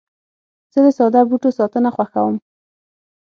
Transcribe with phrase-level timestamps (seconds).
[0.73, 2.35] زه د ساده بوټو ساتنه خوښوم.